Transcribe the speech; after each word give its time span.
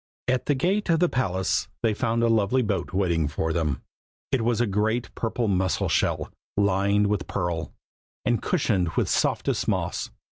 At 0.27 0.47
the 0.47 0.55
gate 0.55 0.89
of 0.89 0.99
the 0.99 1.07
palace 1.07 1.67
they 1.83 1.93
found 1.93 2.23
a 2.23 2.27
lovely 2.27 2.63
boat 2.63 2.91
waiting 2.91 3.27
for 3.27 3.53
them. 3.53 3.83
It 4.31 4.41
was 4.41 4.59
a 4.59 4.65
great 4.65 5.13
purple 5.13 5.47
mussel 5.47 5.89
shell, 5.89 6.31
lined 6.57 7.05
with 7.05 7.27
pearl, 7.27 7.71
and 8.25 8.41
cushioned 8.41 8.89
with 8.93 9.07
softest 9.07 9.67
moss. 9.67 10.09